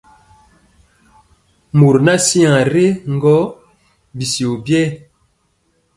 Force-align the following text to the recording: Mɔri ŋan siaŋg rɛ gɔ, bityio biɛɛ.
Mɔri 1.77 1.99
ŋan 2.05 2.19
siaŋg 2.27 2.63
rɛ 2.73 2.85
gɔ, 3.21 3.35
bityio 4.15 4.51
biɛɛ. 4.65 4.87